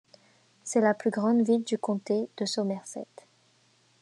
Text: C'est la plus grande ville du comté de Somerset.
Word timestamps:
C'est 0.63 0.81
la 0.81 0.95
plus 0.95 1.11
grande 1.11 1.43
ville 1.45 1.63
du 1.63 1.77
comté 1.77 2.27
de 2.37 2.45
Somerset. 2.45 3.05